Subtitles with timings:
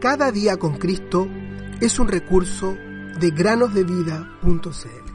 [0.00, 1.28] Cada día con Cristo
[1.78, 2.74] es un recurso
[3.20, 5.10] de granosdevida.cl.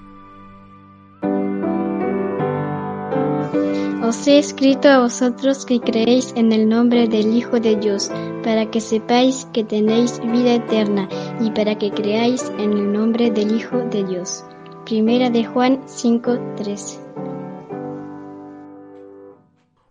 [4.06, 8.12] Os he escrito a vosotros que creéis en el nombre del Hijo de Dios,
[8.44, 11.10] para que sepáis que tenéis vida eterna
[11.42, 14.44] y para que creáis en el nombre del Hijo de Dios.
[14.86, 17.00] Primera de Juan 5:13.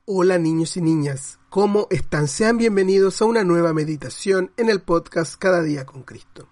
[0.04, 2.26] Hola niños y niñas, ¿cómo están?
[2.26, 6.48] Sean bienvenidos a una nueva meditación en el podcast Cada día con Cristo.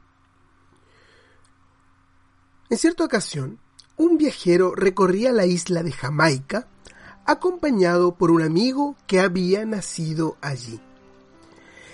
[2.70, 3.58] En cierta ocasión,
[3.96, 6.68] un viajero recorría la isla de Jamaica
[7.26, 10.80] acompañado por un amigo que había nacido allí.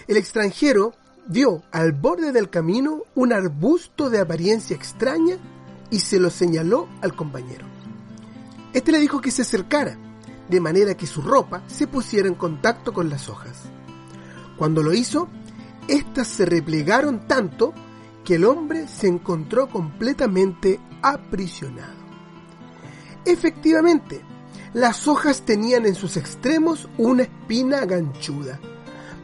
[0.07, 0.93] El extranjero
[1.27, 5.39] vio al borde del camino un arbusto de apariencia extraña
[5.91, 7.65] y se lo señaló al compañero.
[8.75, 9.97] Este le dijo que se acercara,
[10.49, 13.65] de manera que su ropa se pusiera en contacto con las hojas.
[14.57, 15.29] Cuando lo hizo,
[15.87, 17.73] éstas se replegaron tanto
[18.25, 21.99] que el hombre se encontró completamente aprisionado.
[23.25, 24.23] Efectivamente,
[24.75, 28.61] las hojas tenían en sus extremos una espina ganchuda,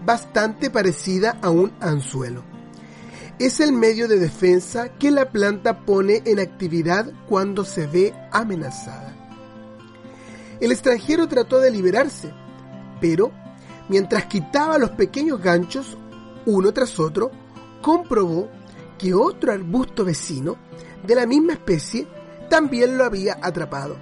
[0.05, 2.43] bastante parecida a un anzuelo.
[3.39, 9.14] Es el medio de defensa que la planta pone en actividad cuando se ve amenazada.
[10.61, 12.33] El extranjero trató de liberarse,
[13.01, 13.33] pero
[13.89, 15.97] mientras quitaba los pequeños ganchos,
[16.47, 17.31] uno tras otro,
[17.83, 18.49] comprobó
[18.99, 20.57] que otro arbusto vecino
[21.07, 22.07] de la misma especie
[22.49, 23.97] también lo había atrapado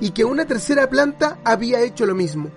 [0.00, 2.50] y que una tercera planta había hecho lo mismo.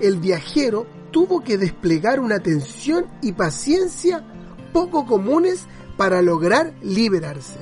[0.00, 4.24] El viajero tuvo que desplegar una atención y paciencia
[4.72, 7.58] poco comunes para lograr liberarse.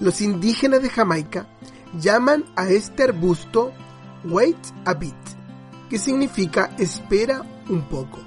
[0.00, 1.46] Los indígenas de Jamaica
[1.98, 3.72] llaman a este arbusto
[4.24, 5.14] wait a bit,
[5.88, 8.18] que significa espera un poco,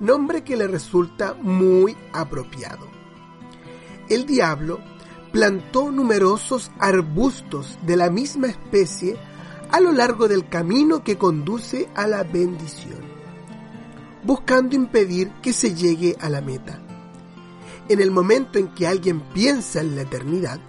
[0.00, 2.86] nombre que le resulta muy apropiado.
[4.08, 4.80] El diablo
[5.32, 9.16] plantó numerosos arbustos de la misma especie
[9.70, 13.00] a lo largo del camino que conduce a la bendición,
[14.24, 16.80] buscando impedir que se llegue a la meta.
[17.88, 20.60] En el momento en que alguien piensa en la eternidad,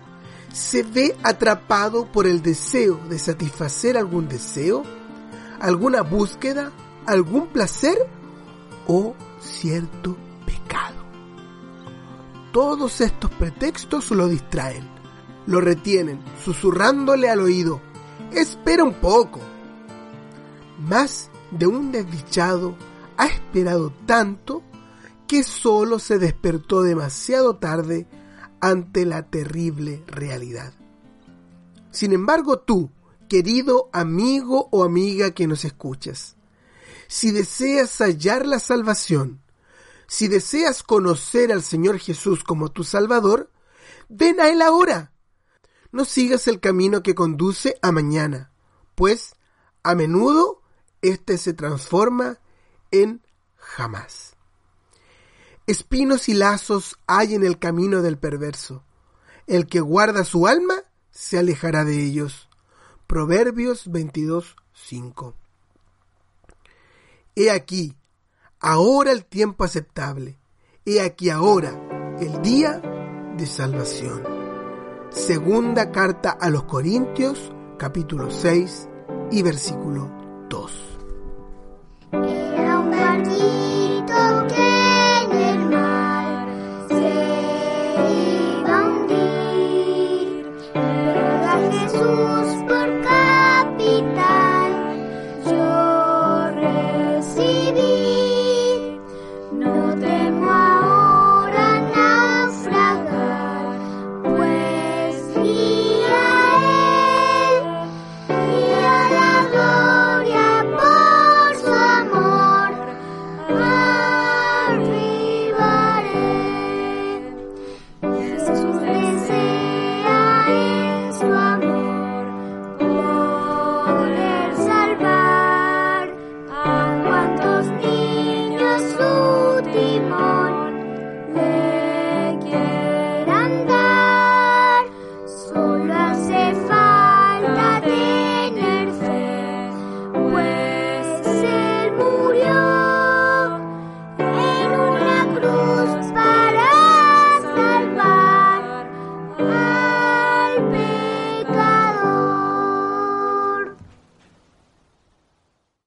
[0.51, 4.83] se ve atrapado por el deseo de satisfacer algún deseo,
[5.59, 6.71] alguna búsqueda,
[7.05, 7.97] algún placer
[8.87, 10.17] o cierto
[12.51, 14.87] todos estos pretextos lo distraen,
[15.45, 17.79] lo retienen, susurrándole al oído,
[18.31, 19.39] espera un poco.
[20.79, 22.75] Más de un desdichado
[23.17, 24.63] ha esperado tanto
[25.27, 28.07] que solo se despertó demasiado tarde
[28.61, 30.73] ante la terrible realidad.
[31.91, 32.91] Sin embargo, tú,
[33.27, 36.35] querido amigo o amiga que nos escuchas,
[37.07, 39.41] si deseas hallar la salvación,
[40.07, 43.51] si deseas conocer al Señor Jesús como tu Salvador,
[44.09, 45.11] ven a Él ahora.
[45.91, 48.51] No sigas el camino que conduce a mañana,
[48.95, 49.35] pues
[49.83, 50.61] a menudo
[51.01, 52.39] éste se transforma
[52.91, 54.35] en jamás.
[55.69, 58.83] Espinos y lazos hay en el camino del perverso.
[59.45, 60.73] El que guarda su alma
[61.11, 62.49] se alejará de ellos.
[63.05, 65.35] Proverbios 22, 5.
[67.35, 67.95] He aquí,
[68.59, 70.39] ahora el tiempo aceptable,
[70.85, 72.81] he aquí ahora el día
[73.37, 74.23] de salvación.
[75.11, 78.89] Segunda carta a los Corintios, capítulo 6
[79.29, 80.09] y versículo
[80.49, 80.98] 2.